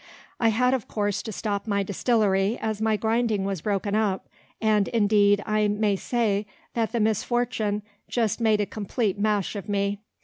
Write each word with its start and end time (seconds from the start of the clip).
I 0.39 0.49
had, 0.49 0.73
of 0.73 0.87
course, 0.87 1.21
to 1.21 1.31
stop 1.31 1.67
my 1.67 1.83
distillery, 1.83 2.57
as 2.59 2.81
my 2.81 2.97
grinding 2.97 3.45
was 3.45 3.61
broken 3.61 3.93
up; 3.93 4.25
and, 4.59 4.87
indeed, 4.87 5.43
I 5.45 5.67
may 5.67 5.95
say, 5.95 6.47
that 6.73 6.91
the 6.91 6.99
misfortune 6.99 7.83
just 8.09 8.41
made 8.41 8.61
a 8.61 8.65
complete 8.65 9.19
mash 9.19 9.55
of 9.55 9.69
me. 9.69 9.99